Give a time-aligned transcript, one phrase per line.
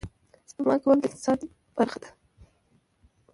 [0.49, 1.39] سپما کول د اقتصاد
[1.77, 2.09] برخه ده